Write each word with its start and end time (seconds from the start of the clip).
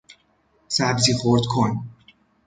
سبزی 0.67 1.13
خرد 1.13 1.41
کن 1.49 1.89